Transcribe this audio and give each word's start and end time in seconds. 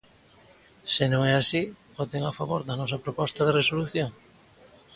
Se 0.93 1.05
non 1.11 1.21
é 1.31 1.33
así, 1.37 1.61
voten 1.97 2.21
a 2.25 2.35
favor 2.39 2.61
da 2.67 2.75
nosa 2.81 3.01
proposta 3.05 3.41
de 3.43 3.55
resolución. 3.59 4.09